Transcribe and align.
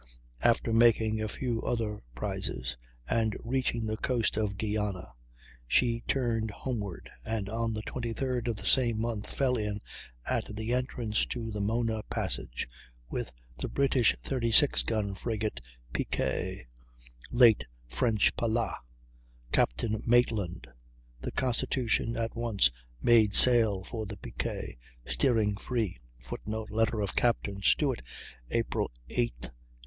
After 0.41 0.73
making 0.73 1.21
a 1.21 1.27
few 1.27 1.61
other 1.61 2.01
prizes 2.15 2.75
and 3.07 3.37
reaching 3.43 3.85
the 3.85 3.97
coast 3.97 4.35
of 4.35 4.57
Guiana 4.57 5.09
she 5.67 6.01
turned 6.07 6.49
homeward, 6.49 7.11
and 7.23 7.47
on 7.47 7.75
the 7.75 7.83
23d 7.83 8.47
of 8.47 8.55
the 8.55 8.65
same 8.65 8.99
month 8.99 9.27
fell 9.31 9.55
in, 9.57 9.79
at 10.25 10.55
the 10.55 10.73
entrance 10.73 11.23
to 11.27 11.51
the 11.51 11.61
Mona 11.61 12.01
passage, 12.09 12.67
with 13.11 13.31
the 13.59 13.67
British 13.67 14.15
36 14.23 14.81
gun 14.81 15.13
frigate 15.13 15.61
Pique 15.93 16.65
(late 17.29 17.67
French 17.87 18.35
Pallas), 18.35 18.73
Captain 19.51 20.01
Maitland. 20.07 20.65
The 21.19 21.31
Constitution 21.31 22.17
at 22.17 22.35
once 22.35 22.71
made 23.03 23.35
sail 23.35 23.83
for 23.83 24.07
the 24.07 24.17
Pique, 24.17 24.79
steering 25.05 25.57
free; 25.57 25.99
[Footnote: 26.17 26.71
Letter 26.71 27.01
of 27.01 27.15
Capt. 27.15 27.47
Stewart, 27.63 28.01
April 28.49 28.89
8, 29.07 29.09
1814. 29.21 29.51